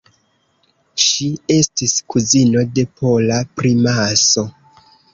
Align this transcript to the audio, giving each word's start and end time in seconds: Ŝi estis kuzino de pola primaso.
Ŝi 1.07 1.27
estis 1.57 1.95
kuzino 2.15 2.65
de 2.79 2.89
pola 2.97 3.41
primaso. 3.61 4.51